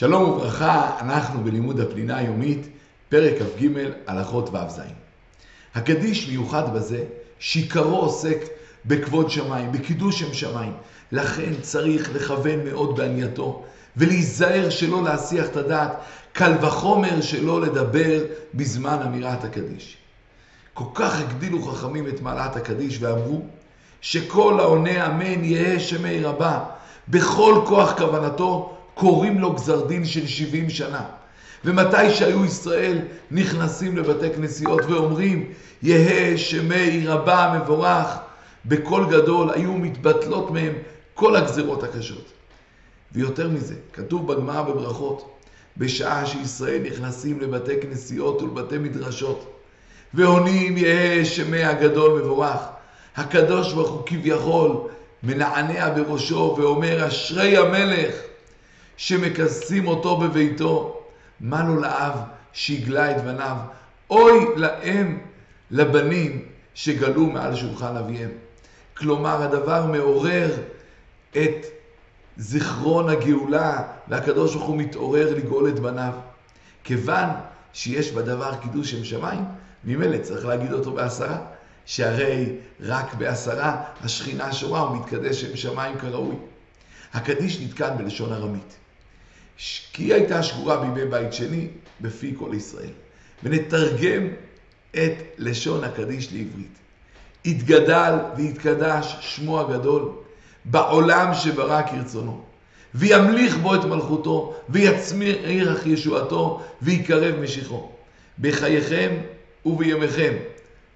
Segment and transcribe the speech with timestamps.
[0.00, 2.68] שלום וברכה, אנחנו בלימוד הפנינה היומית,
[3.08, 3.66] פרק כ"ג,
[4.06, 4.80] הלכות ו"ז.
[5.74, 7.04] הקדיש מיוחד בזה
[7.38, 8.36] שעיקרו עוסק
[8.86, 10.72] בכבוד שמיים, בקידוש שם שמיים.
[11.12, 13.64] לכן צריך לכוון מאוד בענייתו
[13.96, 15.92] ולהיזהר שלא להסיח את הדעת,
[16.32, 18.20] קל וחומר שלא לדבר
[18.54, 19.96] בזמן אמירת הקדיש.
[20.74, 23.42] כל כך הגדילו חכמים את מעלת הקדיש ואמרו
[24.00, 26.64] שכל העונה אמן יהא שמי רבה,
[27.08, 31.04] בכל כוח כוונתו קוראים לו גזר דין של 70 שנה.
[31.64, 32.98] ומתי שהיו ישראל
[33.30, 38.06] נכנסים לבתי כנסיות ואומרים, יהא שמי רבה מבורך,
[38.66, 40.72] בקול גדול היו מתבטלות מהם
[41.14, 42.24] כל הגזרות הקשות.
[43.12, 45.36] ויותר מזה, כתוב בגמרא בברכות,
[45.76, 49.56] בשעה שישראל נכנסים לבתי כנסיות ולבתי מדרשות,
[50.14, 52.60] ועונים יהא שמי הגדול מבורך,
[53.16, 54.76] הקדוש ברוך הוא כביכול
[55.22, 58.14] מנענע בראשו ואומר אשרי המלך
[59.00, 61.00] שמכסים אותו בביתו,
[61.40, 62.12] מה לו לאב
[62.52, 63.56] שהגלה את בניו?
[64.10, 65.18] אוי להם,
[65.70, 68.30] לבנים שגלו מעל שולחן אביהם.
[68.96, 70.50] כלומר, הדבר מעורר
[71.32, 71.66] את
[72.36, 76.12] זיכרון הגאולה, והקדוש ברוך הוא מתעורר לגאול את בניו.
[76.84, 77.28] כיוון
[77.72, 79.44] שיש בדבר קידוש שם שמיים,
[79.84, 81.38] ממילא צריך להגיד אותו בעשרה,
[81.84, 86.36] שהרי רק בעשרה השכינה שורה ומתקדש שם שמיים כראוי.
[87.14, 88.79] הקדיש נתקן בלשון ארמית.
[89.92, 91.66] כי הייתה שגורה בימי בית שני
[92.00, 92.90] בפי כל ישראל.
[93.44, 94.28] ונתרגם
[94.90, 96.78] את לשון הקדיש לעברית.
[97.44, 100.10] יתגדל ויתקדש שמו הגדול
[100.64, 102.44] בעולם שברא כרצונו.
[102.94, 107.90] וימליך בו את מלכותו, ויצמיר אך ישועתו, ויקרב משיחו.
[108.38, 109.10] בחייכם
[109.66, 110.32] ובימיכם.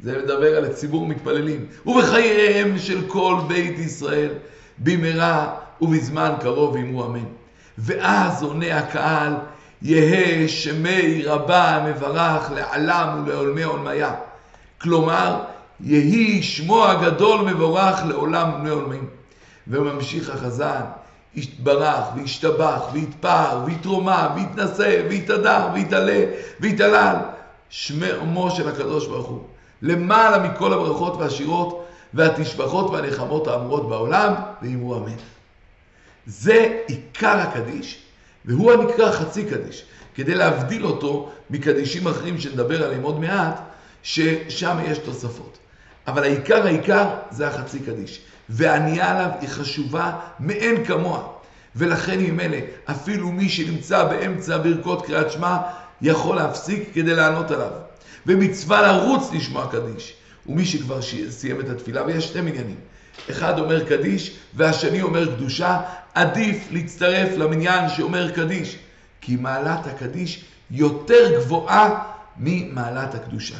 [0.00, 1.66] זה מדבר על הציבור מתפללים.
[1.86, 4.32] ובחייהם של כל בית ישראל,
[4.78, 7.24] במהרה ובזמן קרוב עמו אמן.
[7.78, 9.32] ואז עונה הקהל,
[9.82, 14.14] יהא שמי רבה מברך לעלם ולעולמי עולמיה.
[14.80, 15.40] כלומר,
[15.80, 19.06] יהי שמו הגדול מבורך לעולם ולעולמים.
[19.68, 20.80] וממשיך החזן,
[21.34, 26.24] יתברך וישתבח ויתפאר ויתרומם ויתנשא ויתהדר ויתעלה
[26.60, 27.16] ויתהלל
[27.70, 29.42] שמו של הקדוש ברוך הוא.
[29.82, 35.35] למעלה מכל הברכות והשירות והתשבחות והנחמות האמורות בעולם, ואמרו אמן.
[36.26, 37.98] זה עיקר הקדיש,
[38.44, 43.60] והוא הנקרא חצי קדיש, כדי להבדיל אותו מקדישים אחרים שנדבר עליהם עוד מעט,
[44.02, 45.58] ששם יש תוספות.
[46.06, 51.28] אבל העיקר העיקר זה החצי קדיש, והענייה עליו היא חשובה מאין כמוה.
[51.76, 55.56] ולכן ממילא אפילו מי שנמצא באמצע ברכות קריאת שמע
[56.02, 57.70] יכול להפסיק כדי לענות עליו.
[58.26, 60.14] ומצווה לרוץ לשמוע קדיש.
[60.46, 62.76] ומי שכבר סיים את התפילה, ויש שתי מניינים.
[63.30, 65.80] אחד אומר קדיש והשני אומר קדושה,
[66.14, 68.78] עדיף להצטרף למניין שאומר קדיש,
[69.20, 72.02] כי מעלת הקדיש יותר גבוהה
[72.36, 73.56] ממעלת הקדושה.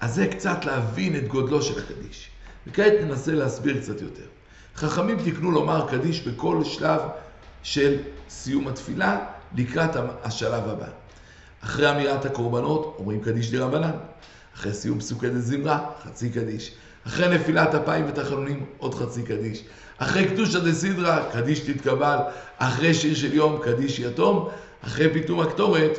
[0.00, 2.30] אז זה קצת להבין את גודלו של הקדיש.
[2.66, 4.24] וכעת ננסה להסביר קצת יותר.
[4.76, 7.00] חכמים תקנו לומר קדיש בכל שלב
[7.62, 7.96] של
[8.28, 9.18] סיום התפילה
[9.54, 9.90] לקראת
[10.24, 10.86] השלב הבא.
[11.64, 13.92] אחרי אמירת הקורבנות אומרים קדיש דרבנן.
[14.56, 16.72] אחרי סיום פסוקי דזמרה, חצי קדיש.
[17.06, 19.62] אחרי נפילת אפיים ותחנונים, עוד חצי קדיש.
[19.98, 22.18] אחרי קדושא דסידרא, קדיש תתקבל.
[22.58, 24.48] אחרי שיר של יום, קדיש יתום.
[24.84, 25.98] אחרי פיטום הקטורת,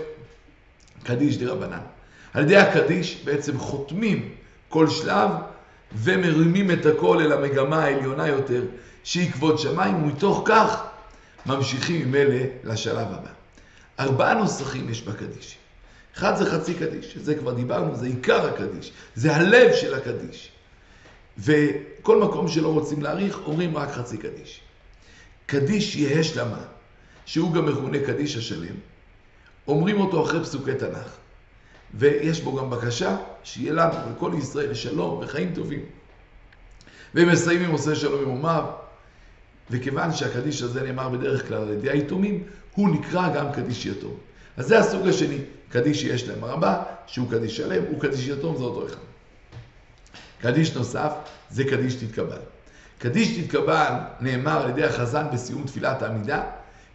[1.03, 1.79] קדיש דרבנן.
[2.33, 4.29] על ידי הקדיש בעצם חותמים
[4.69, 5.29] כל שלב
[5.93, 8.63] ומרימים את הכל אל המגמה העליונה יותר,
[9.03, 10.83] שהיא כבוד שמיים, ומתוך כך
[11.45, 13.29] ממשיכים ממילא לשלב הבא.
[13.99, 15.57] ארבעה נוסחים יש בקדיש.
[16.17, 20.51] אחד זה חצי קדיש, שזה כבר דיברנו, זה עיקר הקדיש, זה הלב של הקדיש.
[21.37, 24.61] וכל מקום שלא רוצים להאריך, אומרים רק חצי קדיש.
[25.45, 26.61] קדיש יהא שלמה,
[27.25, 28.75] שהוא גם מכונה קדיש השלם,
[29.67, 31.15] אומרים אותו אחרי פסוקי תנ"ך.
[31.93, 35.85] ויש בו גם בקשה שיהיה לנו, לכל ישראל, שלום וחיים טובים.
[37.13, 38.65] והם מסיימים עושה שלום עם אומיו,
[39.69, 42.43] וכיוון שהקדיש הזה נאמר בדרך כלל על ידי היתומים,
[42.75, 44.17] הוא נקרא גם קדיש יתום.
[44.57, 45.37] אז זה הסוג השני,
[45.69, 48.97] קדיש שיש להם הרבה, שהוא קדיש שלם, הוא קדיש יתום, זה אותו אחד.
[50.41, 51.11] קדיש נוסף
[51.49, 52.37] זה קדיש תתקבל.
[52.99, 56.43] קדיש תתקבל נאמר על ידי החזן בסיום תפילת העמידה,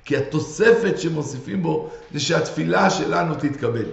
[0.05, 3.87] כי התוספת שמוסיפים בו זה שהתפילה שלנו תתקבל.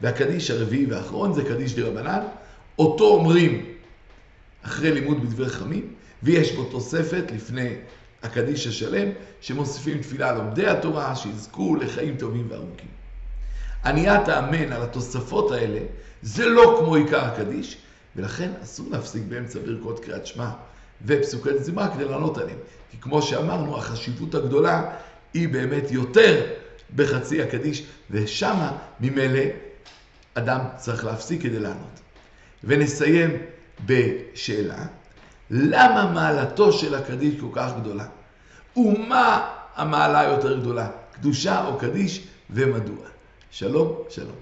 [0.00, 2.20] והקדיש הרביעי והאחרון זה קדיש דרבנן,
[2.78, 3.66] אותו אומרים
[4.62, 5.88] אחרי לימוד בדברי חכמים,
[6.22, 7.68] ויש בו תוספת לפני
[8.24, 9.08] הקדיש השלם,
[9.40, 12.88] שמוסיפים תפילה לומדי התורה, שיזכו לחיים טובים וארוכים.
[13.84, 15.80] עניית האמן על התוספות האלה,
[16.22, 17.76] זה לא כמו עיקר הקדיש,
[18.16, 20.50] ולכן אסור להפסיק באמצע ברכות קריאת שמע
[21.06, 22.58] ופסוקי זמרה כדי לענות עליהם.
[22.90, 24.90] כי כמו שאמרנו, החשיבות הגדולה
[25.34, 26.46] היא באמת יותר
[26.96, 29.42] בחצי הקדיש, ושמה ממילא
[30.34, 32.00] אדם צריך להפסיק כדי לענות.
[32.64, 33.30] ונסיים
[33.86, 34.86] בשאלה,
[35.50, 38.04] למה מעלתו של הקדיש כל כך גדולה?
[38.76, 43.06] ומה המעלה היותר גדולה, קדושה או קדיש, ומדוע?
[43.50, 44.36] שלום, שלום.